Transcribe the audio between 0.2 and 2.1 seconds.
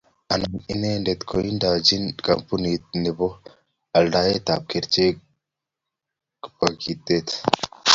Anao inendet kokiindochin